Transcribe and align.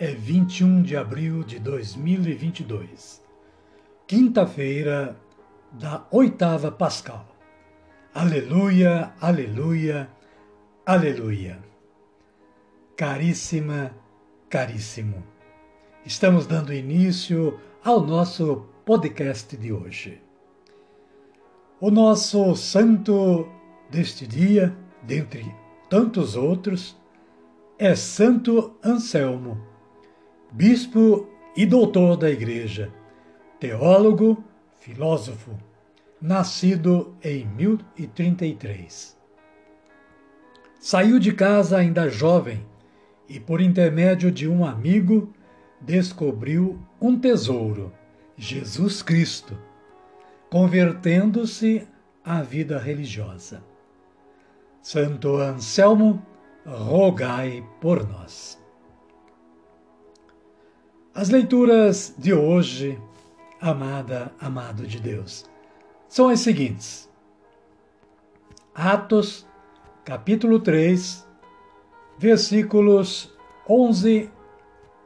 é 0.00 0.14
21 0.14 0.80
de 0.80 0.96
abril 0.96 1.44
de 1.44 1.58
2022, 1.58 3.22
quinta-feira 4.06 5.14
da 5.72 6.06
oitava 6.10 6.72
Pascal. 6.72 7.28
Aleluia, 8.14 9.12
aleluia, 9.20 10.08
aleluia. 10.86 11.58
Caríssima, 12.96 13.94
caríssimo, 14.48 15.22
estamos 16.06 16.46
dando 16.46 16.72
início 16.72 17.60
ao 17.84 18.00
nosso 18.00 18.64
podcast 18.86 19.54
de 19.54 19.70
hoje. 19.70 20.18
O 21.78 21.90
nosso 21.90 22.56
santo 22.56 23.46
deste 23.90 24.26
dia, 24.26 24.74
dentre 25.02 25.54
tantos 25.90 26.36
outros, 26.36 26.98
é 27.78 27.94
Santo 27.94 28.78
Anselmo 28.82 29.68
bispo 30.52 31.28
e 31.56 31.64
doutor 31.64 32.16
da 32.16 32.30
Igreja, 32.30 32.92
teólogo, 33.58 34.42
filósofo, 34.78 35.56
nascido 36.20 37.14
em 37.22 37.46
1033. 37.46 39.16
Saiu 40.78 41.18
de 41.18 41.32
casa 41.32 41.78
ainda 41.78 42.08
jovem 42.08 42.66
e, 43.28 43.38
por 43.38 43.60
intermédio 43.60 44.30
de 44.30 44.48
um 44.48 44.64
amigo, 44.64 45.32
descobriu 45.80 46.80
um 47.00 47.18
tesouro, 47.18 47.92
Jesus 48.36 49.02
Cristo, 49.02 49.56
convertendo-se 50.50 51.86
à 52.24 52.42
vida 52.42 52.78
religiosa. 52.78 53.62
Santo 54.82 55.36
Anselmo, 55.36 56.24
rogai 56.66 57.62
por 57.80 58.06
nós. 58.08 58.60
As 61.20 61.28
leituras 61.28 62.14
de 62.16 62.32
hoje, 62.32 62.98
amada, 63.60 64.32
amado 64.40 64.86
de 64.86 64.98
Deus, 64.98 65.44
são 66.08 66.30
as 66.30 66.40
seguintes. 66.40 67.10
Atos, 68.74 69.46
capítulo 70.02 70.60
3, 70.60 71.28
versículos 72.16 73.30
11 73.68 74.30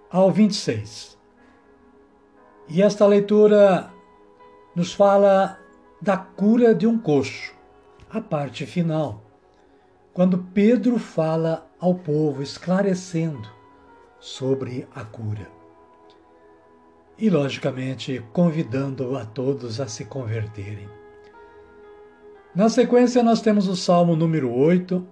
ao 0.09 0.31
26. 0.31 1.19
E 2.69 2.81
esta 2.81 3.05
leitura 3.09 3.93
nos 4.73 4.93
fala 4.93 5.59
da 6.01 6.17
cura 6.17 6.73
de 6.73 6.87
um 6.87 6.97
coxo, 6.97 7.53
a 8.09 8.21
parte 8.21 8.65
final, 8.67 9.21
quando 10.13 10.39
Pedro 10.55 10.97
fala 10.97 11.69
ao 11.81 11.93
povo 11.93 12.41
esclarecendo 12.41 13.51
sobre 14.21 14.87
a 14.95 15.03
cura 15.03 15.64
e, 17.19 17.31
logicamente, 17.31 18.25
convidando 18.33 19.17
a 19.17 19.25
todos 19.25 19.81
a 19.81 19.87
se 19.87 20.05
converterem. 20.05 20.89
Na 22.55 22.69
sequência, 22.69 23.23
nós 23.23 23.41
temos 23.41 23.69
o 23.69 23.77
Salmo 23.77 24.15
número 24.15 24.53
8, 24.53 25.05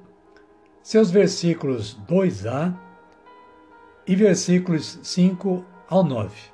seus 0.83 1.11
versículos 1.11 1.99
2a 2.09 2.75
e 4.07 4.17
versículos 4.17 4.99
5 5.03 5.65
ao 5.89 6.05
9. 6.05 6.53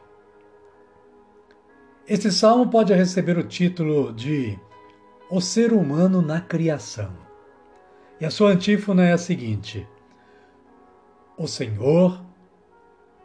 Este 2.07 2.31
salmo 2.33 2.71
pode 2.71 2.95
receber 2.95 3.37
o 3.37 3.47
título 3.47 4.15
de 4.15 4.59
O 5.31 5.43
Ser 5.43 5.75
Humano 5.75 6.23
na 6.23 6.41
Criação. 6.41 7.13
E 8.19 8.25
a 8.25 8.31
sua 8.31 8.53
antífona 8.53 9.05
é 9.05 9.13
a 9.13 9.19
seguinte: 9.19 9.87
O 11.37 11.47
Senhor, 11.47 12.25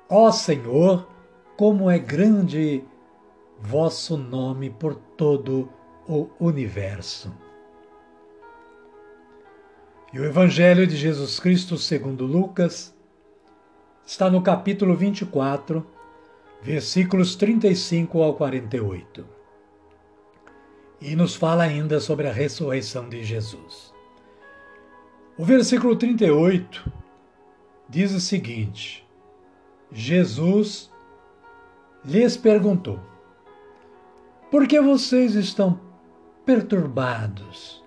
ó 0.10 0.32
Senhor, 0.32 1.08
como 1.58 1.90
é 1.90 2.00
grande 2.00 2.84
vosso 3.60 4.18
nome 4.18 4.70
por 4.70 4.96
todo 4.96 5.70
o 6.08 6.30
universo. 6.40 7.34
E 10.12 10.20
o 10.20 10.26
Evangelho 10.26 10.86
de 10.86 10.96
Jesus 10.96 11.40
Cristo, 11.40 11.78
segundo 11.78 12.26
Lucas, 12.26 12.94
está 14.06 14.30
no 14.30 14.42
capítulo 14.42 14.96
24, 14.96 15.86
versículos 16.62 17.36
35 17.36 18.22
ao 18.22 18.36
48. 18.36 19.26
E 21.02 21.16
nos 21.16 21.36
fala 21.36 21.64
ainda 21.64 22.00
sobre 22.00 22.28
a 22.28 22.32
ressurreição 22.32 23.10
de 23.10 23.24
Jesus. 23.24 23.94
O 25.36 25.44
versículo 25.44 25.96
38 25.96 26.92
diz 27.90 28.14
o 28.14 28.20
seguinte: 28.20 29.08
Jesus 29.92 30.93
lhes 32.06 32.38
perguntou: 32.38 33.00
Por 34.52 34.68
que 34.68 34.80
vocês 34.82 35.36
estão 35.36 35.80
perturbados? 36.46 37.84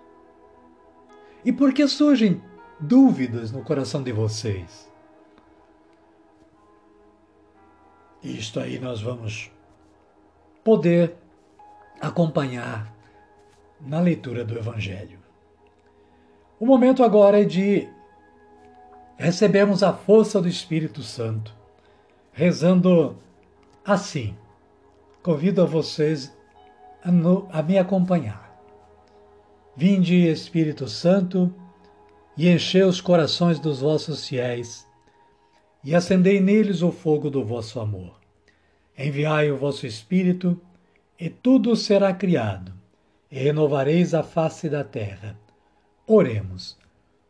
E 1.44 1.53
por 1.53 1.72
que 1.72 1.87
surgem 1.87 2.43
dúvidas 2.81 3.53
no 3.53 3.62
coração 3.62 4.03
de 4.03 4.12
vocês? 4.12 4.91
Isto 8.22 8.59
aí 8.59 8.78
nós 8.78 9.00
vamos 9.00 9.53
poder 10.65 11.15
acompanhar 12.00 12.93
na 13.81 14.00
leitura 14.00 14.44
do 14.44 14.59
Evangelho. 14.59 15.21
O 16.59 16.66
momento 16.66 17.04
agora 17.04 17.41
é 17.41 17.44
de 17.44 17.88
recebermos 19.16 19.83
a 19.83 19.93
força 19.93 20.41
do 20.41 20.48
Espírito 20.48 21.03
Santo, 21.03 21.54
rezando 22.33 23.16
assim. 23.87 24.37
Convido 25.23 25.63
a 25.63 25.65
vocês 25.65 26.37
a, 27.03 27.13
no, 27.13 27.49
a 27.53 27.63
me 27.63 27.78
acompanhar. 27.78 28.45
Vinde, 29.77 30.27
Espírito 30.27 30.89
Santo, 30.89 31.55
e 32.37 32.49
enchei 32.49 32.83
os 32.83 33.01
corações 33.01 33.60
dos 33.60 33.81
vossos 33.81 34.27
fiéis, 34.27 34.87
e 35.84 35.95
acendei 35.95 36.41
neles 36.41 36.83
o 36.83 36.91
fogo 36.91 37.31
do 37.31 37.45
vosso 37.45 37.78
amor. 37.78 38.19
Enviai 38.99 39.51
o 39.51 39.57
vosso 39.57 39.87
Espírito, 39.87 40.60
e 41.19 41.31
tudo 41.31 41.77
será 41.77 42.13
criado, 42.13 42.72
e 43.31 43.39
renovareis 43.39 44.15
a 44.15 44.22
face 44.22 44.69
da 44.69 44.83
terra. 44.83 45.39
Oremos. 46.07 46.77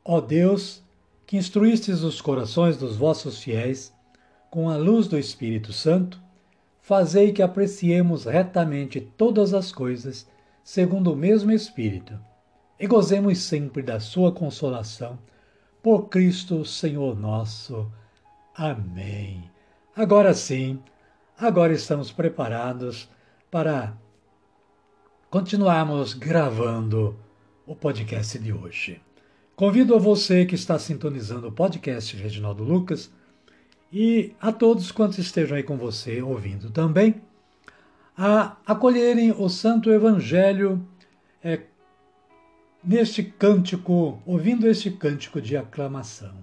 Ó 0.04 0.20
Deus, 0.20 0.82
que 1.26 1.36
instruístes 1.36 2.02
os 2.02 2.20
corações 2.20 2.76
dos 2.76 2.96
vossos 2.96 3.42
fiéis 3.42 3.92
com 4.50 4.70
a 4.70 4.76
luz 4.76 5.08
do 5.08 5.18
Espírito 5.18 5.72
Santo, 5.72 6.20
fazei 6.86 7.32
que 7.32 7.42
apreciemos 7.42 8.26
retamente 8.26 9.00
todas 9.00 9.52
as 9.52 9.72
coisas, 9.72 10.24
segundo 10.62 11.12
o 11.12 11.16
mesmo 11.16 11.50
Espírito, 11.50 12.16
e 12.78 12.86
gozemos 12.86 13.38
sempre 13.38 13.82
da 13.82 13.98
Sua 13.98 14.30
consolação, 14.30 15.18
por 15.82 16.08
Cristo 16.08 16.64
Senhor 16.64 17.18
nosso. 17.18 17.90
Amém. 18.54 19.50
Agora 19.96 20.32
sim, 20.32 20.80
agora 21.36 21.72
estamos 21.72 22.12
preparados 22.12 23.10
para 23.50 23.92
continuarmos 25.28 26.14
gravando 26.14 27.16
o 27.66 27.74
podcast 27.74 28.38
de 28.38 28.52
hoje. 28.52 29.02
Convido 29.56 29.96
a 29.96 29.98
você 29.98 30.46
que 30.46 30.54
está 30.54 30.78
sintonizando 30.78 31.48
o 31.48 31.52
podcast 31.52 32.16
Reginaldo 32.16 32.62
Lucas 32.62 33.10
e 33.92 34.34
a 34.40 34.52
todos 34.52 34.90
quantos 34.90 35.18
estejam 35.18 35.56
aí 35.56 35.62
com 35.62 35.76
você 35.76 36.20
ouvindo 36.22 36.70
também, 36.70 37.22
a 38.16 38.56
acolherem 38.66 39.32
o 39.32 39.48
Santo 39.48 39.90
Evangelho 39.90 40.86
é, 41.42 41.60
neste 42.82 43.22
cântico, 43.22 44.22
ouvindo 44.24 44.66
este 44.66 44.90
cântico 44.90 45.40
de 45.40 45.56
aclamação. 45.56 46.34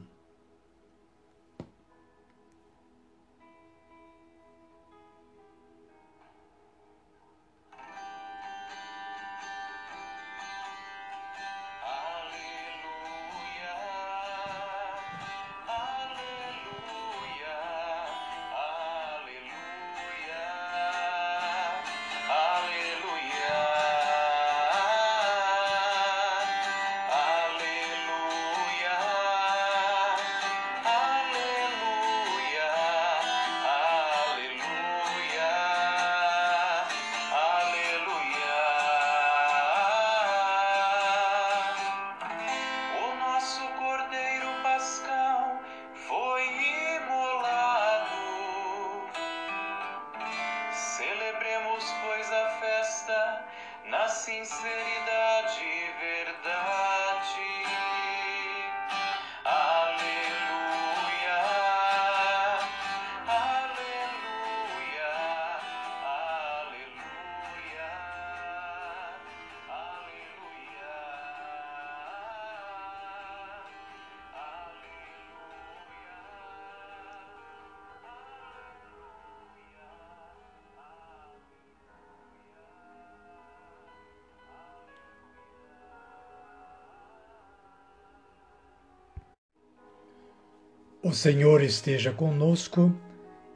O 91.05 91.11
Senhor 91.11 91.61
esteja 91.61 92.13
conosco, 92.13 92.95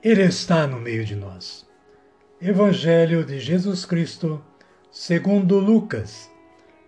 Ele 0.04 0.22
está 0.22 0.68
no 0.68 0.82
meio 0.82 1.06
de 1.06 1.16
nós. 1.16 1.66
Evangelho 2.42 3.24
de 3.24 3.40
Jesus 3.40 3.86
Cristo, 3.86 4.44
segundo 4.92 5.58
Lucas, 5.58 6.30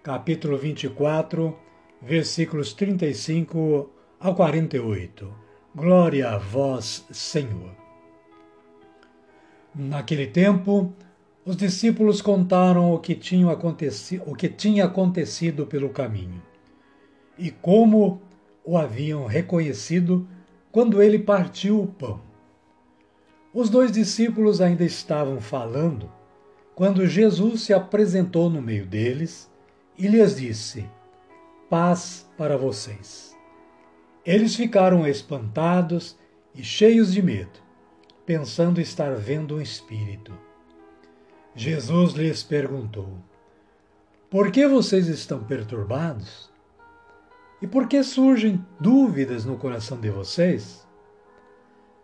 capítulo 0.04 0.58
24, 0.58 1.58
versículos 2.02 2.74
35 2.74 3.90
ao 4.20 4.36
48. 4.36 5.34
Glória 5.74 6.32
a 6.32 6.38
vós, 6.38 7.06
Senhor. 7.10 7.72
Naquele 9.74 10.28
tempo, 10.28 10.94
os 11.46 11.56
discípulos 11.56 12.22
contaram 12.22 12.94
o 12.94 13.00
que 13.00 13.16
tinha 13.16 13.50
acontecido, 13.50 14.24
o 14.28 14.36
que 14.36 14.50
tinha 14.50 14.84
acontecido 14.84 15.66
pelo 15.66 15.88
caminho 15.88 16.42
e 17.38 17.50
como 17.50 18.22
o 18.66 18.78
haviam 18.78 19.26
reconhecido 19.26 20.28
quando 20.71 21.01
ele 21.01 21.19
partiu 21.19 21.81
o 21.81 21.88
pão. 21.88 22.21
Os 23.54 23.69
dois 23.69 23.92
discípulos 23.92 24.62
ainda 24.62 24.83
estavam 24.83 25.42
falando 25.42 26.12
quando 26.75 27.07
Jesus 27.07 27.62
se 27.62 27.74
apresentou 27.74 28.50
no 28.50 28.62
meio 28.62 28.86
deles 28.86 29.51
e 29.98 30.07
lhes 30.07 30.38
disse: 30.38 30.88
Paz 31.69 32.30
para 32.38 32.57
vocês. 32.57 33.36
Eles 34.25 34.56
ficaram 34.56 35.07
espantados 35.07 36.18
e 36.54 36.63
cheios 36.63 37.12
de 37.13 37.21
medo, 37.21 37.60
pensando 38.25 38.80
estar 38.80 39.16
vendo 39.16 39.56
um 39.56 39.62
espírito. 39.62 40.33
Jesus 41.56 42.13
lhes 42.13 42.44
perguntou: 42.44 43.18
Por 44.30 44.51
que 44.51 44.68
vocês 44.68 45.07
estão 45.07 45.44
perturbados? 45.44 46.50
E 47.62 47.68
por 47.68 47.88
que 47.88 48.02
surgem 48.04 48.66
dúvidas 48.80 49.46
no 49.46 49.58
coração 49.58 50.00
de 50.00 50.10
vocês? 50.10 50.88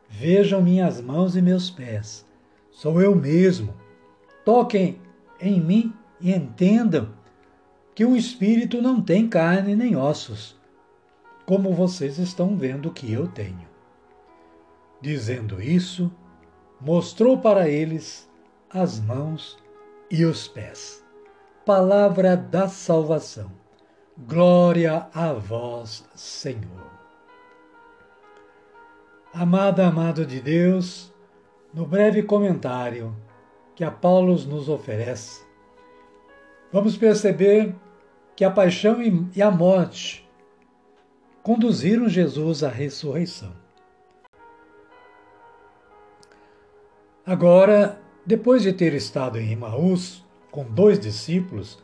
Vejam 0.09 0.61
minhas 0.61 1.01
mãos 1.01 1.35
e 1.35 1.41
meus 1.41 1.69
pés. 1.69 2.25
Sou 2.71 3.01
eu 3.01 3.15
mesmo. 3.15 3.73
Toquem 4.43 4.99
em 5.39 5.59
mim 5.61 5.93
e 6.19 6.31
entendam 6.33 7.09
que 7.93 8.03
o 8.03 8.15
espírito 8.15 8.81
não 8.81 9.01
tem 9.01 9.27
carne 9.27 9.75
nem 9.75 9.95
ossos, 9.95 10.59
como 11.45 11.73
vocês 11.73 12.19
estão 12.19 12.57
vendo 12.57 12.91
que 12.91 13.11
eu 13.11 13.27
tenho. 13.27 13.67
Dizendo 15.01 15.61
isso, 15.61 16.11
mostrou 16.81 17.37
para 17.37 17.69
eles 17.69 18.29
as 18.69 18.99
mãos 18.99 19.57
e 20.11 20.25
os 20.25 20.47
pés. 20.47 21.03
Palavra 21.65 22.35
da 22.35 22.67
salvação. 22.67 23.64
Glória 24.17 25.09
a 25.13 25.33
vós, 25.33 26.07
Senhor. 26.15 26.89
Amada, 29.33 29.85
amado 29.85 30.25
de 30.25 30.39
Deus, 30.39 31.13
no 31.73 31.85
breve 31.85 32.23
comentário 32.23 33.13
que 33.75 33.83
a 33.83 33.91
Paulo 33.91 34.31
nos 34.45 34.69
oferece, 34.69 35.45
vamos 36.71 36.95
perceber 36.95 37.75
que 38.37 38.45
a 38.45 38.49
paixão 38.49 38.99
e 39.35 39.41
a 39.41 39.51
morte 39.51 40.25
conduziram 41.43 42.07
Jesus 42.07 42.63
à 42.63 42.69
ressurreição. 42.69 43.51
Agora, 47.25 47.99
depois 48.25 48.63
de 48.63 48.71
ter 48.71 48.93
estado 48.93 49.37
em 49.37 49.51
Emaús 49.51 50.23
com 50.49 50.63
dois 50.63 50.97
discípulos, 50.97 51.83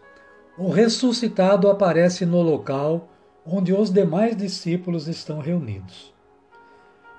o 0.57 0.69
ressuscitado 0.69 1.69
aparece 1.69 2.25
no 2.25 2.41
local 2.41 3.09
onde 3.45 3.73
os 3.73 3.91
demais 3.91 4.35
discípulos 4.35 5.07
estão 5.07 5.39
reunidos. 5.39 6.13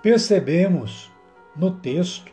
Percebemos 0.03 1.11
no 1.57 1.71
texto 1.71 2.33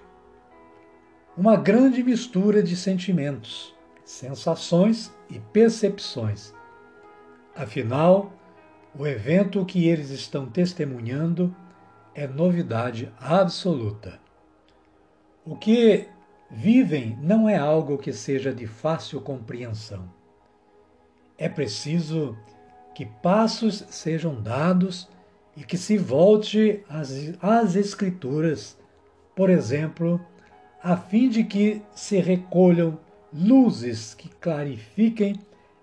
uma 1.38 1.56
grande 1.56 2.04
mistura 2.04 2.62
de 2.62 2.76
sentimentos, 2.76 3.74
sensações 4.04 5.12
e 5.30 5.40
percepções. 5.40 6.54
Afinal, 7.56 8.34
o 8.98 9.08
evento 9.08 9.66
que 9.66 9.88
eles 9.88 10.10
estão 10.10 10.48
testemunhando 10.48 11.56
é 12.14 12.28
novidade 12.28 13.12
absoluta. 13.20 14.20
O 15.46 15.56
que 15.56 16.08
vivem 16.52 17.18
não 17.22 17.48
é 17.48 17.58
algo 17.58 17.98
que 17.98 18.12
seja 18.12 18.54
de 18.54 18.68
fácil 18.68 19.22
compreensão. 19.22 20.19
É 21.42 21.48
preciso 21.48 22.38
que 22.94 23.06
passos 23.06 23.86
sejam 23.90 24.42
dados 24.42 25.08
e 25.56 25.64
que 25.64 25.78
se 25.78 25.98
volte 25.98 26.84
às, 26.90 27.12
às 27.42 27.78
Escrituras, 27.78 28.78
por 29.34 29.50
exemplo, 29.50 30.20
a 30.84 30.98
fim 30.98 31.30
de 31.30 31.46
que 31.46 31.82
se 31.96 32.20
recolham 32.20 33.00
luzes 33.34 34.14
que 34.14 34.28
clarifiquem 34.28 35.40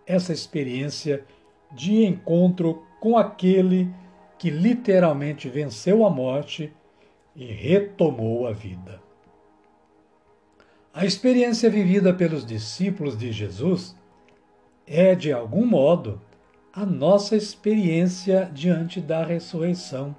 essa 0.06 0.30
experiência 0.30 1.25
de 1.72 2.04
encontro 2.04 2.84
com 3.00 3.16
aquele 3.16 3.90
que 4.38 4.50
literalmente 4.50 5.48
venceu 5.48 6.04
a 6.04 6.10
morte 6.10 6.70
e 7.34 7.46
retomou 7.46 8.46
a 8.46 8.52
vida. 8.52 9.00
A 10.92 11.06
experiência 11.06 11.70
vivida 11.70 12.12
pelos 12.12 12.44
discípulos 12.44 13.16
de 13.16 13.32
Jesus 13.32 13.96
é, 14.86 15.14
de 15.14 15.32
algum 15.32 15.66
modo, 15.66 16.20
a 16.72 16.86
nossa 16.86 17.34
experiência 17.34 18.50
diante 18.52 19.00
da 19.00 19.24
ressurreição 19.24 20.14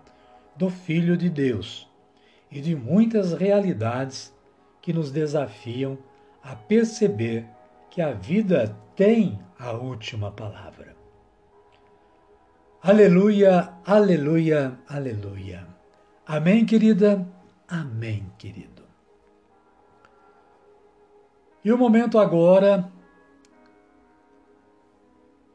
do 0.56 0.70
Filho 0.70 1.16
de 1.16 1.30
Deus 1.30 1.88
e 2.52 2.60
de 2.60 2.76
muitas 2.76 3.34
realidades 3.34 4.36
que 4.82 4.92
nos 4.92 5.12
desafiam 5.12 5.98
a 6.44 6.56
perceber 6.56 7.46
que 7.90 8.02
a 8.02 8.12
vida 8.12 8.76
tem 8.96 9.40
a 9.60 9.72
última 9.72 10.32
palavra. 10.32 10.96
Aleluia, 12.82 13.74
aleluia, 13.86 14.80
aleluia. 14.88 15.68
Amém, 16.26 16.66
querida? 16.66 17.28
Amém, 17.68 18.26
querido. 18.38 18.84
E 21.64 21.72
o 21.72 21.78
momento 21.78 22.18
agora 22.18 22.90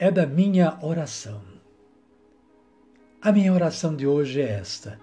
é 0.03 0.11
da 0.11 0.27
minha 0.27 0.81
oração. 0.83 1.41
A 3.21 3.31
minha 3.31 3.53
oração 3.53 3.95
de 3.95 4.05
hoje 4.05 4.41
é 4.41 4.51
esta: 4.51 4.99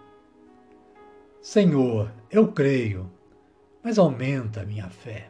Senhor, 1.42 2.12
eu 2.30 2.52
creio, 2.52 3.10
mas 3.82 3.98
aumenta 3.98 4.60
a 4.60 4.66
minha 4.66 4.90
fé. 4.90 5.30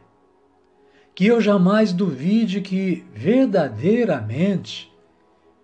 Que 1.14 1.26
eu 1.26 1.40
jamais 1.40 1.92
duvide 1.92 2.60
que 2.60 3.06
verdadeiramente 3.12 4.92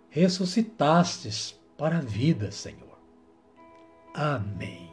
ressuscitastes 0.08 1.60
para 1.76 1.98
a 1.98 2.00
vida, 2.00 2.52
Senhor. 2.52 3.00
Amém. 4.14 4.88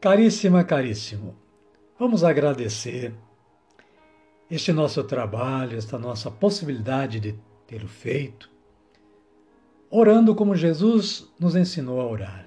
Caríssima, 0.00 0.64
caríssimo, 0.64 1.36
vamos 1.98 2.24
agradecer 2.24 3.14
este 4.50 4.72
nosso 4.72 5.04
trabalho, 5.04 5.78
esta 5.78 5.96
nossa 5.96 6.30
possibilidade 6.30 7.20
de 7.20 7.38
ter 7.66 7.86
feito, 7.86 8.50
orando 9.88 10.34
como 10.34 10.56
Jesus 10.56 11.32
nos 11.38 11.54
ensinou 11.54 12.00
a 12.00 12.06
orar. 12.06 12.46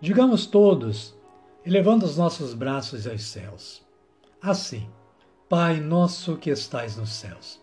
Digamos 0.00 0.44
todos, 0.44 1.16
elevando 1.64 2.04
os 2.04 2.18
nossos 2.18 2.52
braços 2.52 3.06
aos 3.06 3.22
céus. 3.22 3.82
Assim, 4.42 4.86
Pai 5.48 5.80
nosso 5.80 6.36
que 6.36 6.50
estais 6.50 6.96
nos 6.96 7.10
céus, 7.10 7.62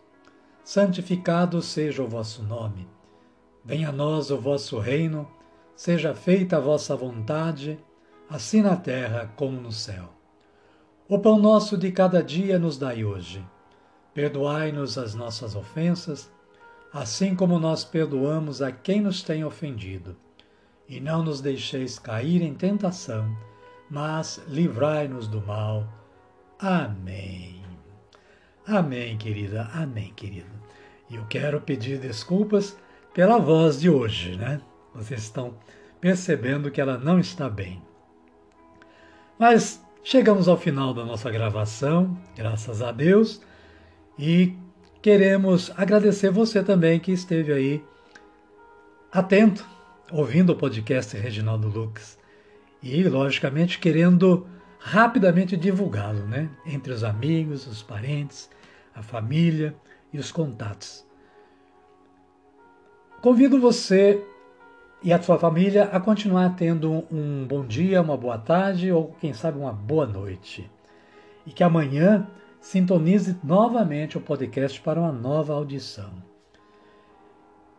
santificado 0.64 1.62
seja 1.62 2.02
o 2.02 2.08
vosso 2.08 2.42
nome. 2.42 2.88
Venha 3.64 3.90
a 3.90 3.92
nós 3.92 4.32
o 4.32 4.38
vosso 4.38 4.80
reino, 4.80 5.30
seja 5.76 6.16
feita 6.16 6.58
a 6.58 6.60
vossa 6.60 6.96
vontade, 6.96 7.78
assim 8.30 8.62
na 8.62 8.76
terra 8.76 9.32
como 9.36 9.60
no 9.60 9.72
céu. 9.72 10.21
O 11.12 11.20
pão 11.20 11.38
nosso 11.38 11.78
de 11.78 11.92
cada 11.92 12.24
dia 12.24 12.58
nos 12.58 12.78
dai 12.78 13.04
hoje. 13.04 13.46
Perdoai-nos 14.14 14.98
as 14.98 15.14
nossas 15.14 15.58
ofensas, 15.58 16.32
assim 16.94 17.36
como 17.36 17.60
nós 17.60 17.84
perdoamos 17.84 18.62
a 18.62 18.72
quem 18.72 19.02
nos 19.02 19.22
tem 19.22 19.44
ofendido. 19.44 20.16
E 20.88 21.02
não 21.02 21.22
nos 21.22 21.42
deixeis 21.42 22.00
cair 22.00 22.42
em 22.42 22.54
tentação, 22.54 23.30
mas 23.90 24.42
livrai-nos 24.48 25.28
do 25.28 25.42
mal. 25.42 25.86
Amém. 26.58 27.62
Amém, 28.66 29.18
querida. 29.18 29.70
Amém, 29.74 30.14
querido. 30.16 30.56
E 31.10 31.18
eu 31.18 31.26
quero 31.26 31.60
pedir 31.60 32.00
desculpas 32.00 32.80
pela 33.14 33.38
voz 33.38 33.82
de 33.82 33.90
hoje, 33.90 34.38
né? 34.38 34.62
Vocês 34.96 35.24
estão 35.24 35.58
percebendo 36.00 36.72
que 36.72 36.80
ela 36.80 36.98
não 36.98 37.20
está 37.20 37.50
bem. 37.50 37.84
Mas 39.38 39.84
Chegamos 40.04 40.48
ao 40.48 40.58
final 40.58 40.96
da 40.96 41.06
nossa 41.06 41.30
gravação, 41.30 42.18
graças 42.36 42.82
a 42.82 42.92
Deus, 42.92 43.40
e 44.18 44.56
queremos 45.00 45.72
agradecer 45.78 46.32
você 46.32 46.64
também 46.64 47.00
que 47.00 47.12
esteve 47.12 47.54
aí 47.54 47.86
atento, 49.12 49.64
ouvindo 50.12 50.54
o 50.54 50.56
podcast 50.56 51.16
Reginaldo 51.16 51.68
Lucas 51.68 52.18
e, 52.82 53.04
logicamente, 53.04 53.78
querendo 53.78 54.48
rapidamente 54.80 55.56
divulgá-lo, 55.56 56.26
né? 56.26 56.50
Entre 56.66 56.92
os 56.92 57.04
amigos, 57.04 57.68
os 57.68 57.84
parentes, 57.84 58.50
a 58.96 59.04
família 59.04 59.76
e 60.12 60.18
os 60.18 60.32
contatos. 60.32 61.06
Convido 63.22 63.62
você 63.62 64.20
e 65.04 65.12
a 65.12 65.22
sua 65.22 65.40
família 65.40 65.86
a 65.86 66.00
continuar 66.00 66.56
tendo 66.56 67.06
um 67.12 67.46
bom 67.48 67.66
dia, 67.66 68.02
uma 68.02 68.16
boa 68.16 68.38
tarde 68.38 68.92
ou, 68.92 69.16
quem 69.20 69.34
sabe, 69.34 69.58
uma 69.58 69.74
boa 69.74 70.06
noite. 70.06 70.70
E 71.46 71.52
que 71.52 71.64
amanhã 71.64 72.28
sintonize 72.60 73.36
novamente 73.44 74.18
o 74.18 74.22
podcast 74.22 74.80
para 74.80 75.00
uma 75.00 75.12
nova 75.12 75.54
audição. 75.54 76.12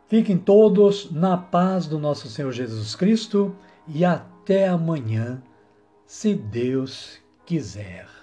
Fiquem 0.09 0.37
todos 0.37 1.11
na 1.13 1.37
paz 1.39 1.87
do 1.87 1.99
nosso 1.99 2.29
Senhor 2.29 2.53
Jesus 2.53 2.95
Cristo 2.95 3.55
e 3.87 4.05
até 4.05 4.69
amanhã, 4.69 5.41
se 6.05 6.35
Deus 6.35 7.21
quiser. 7.47 8.22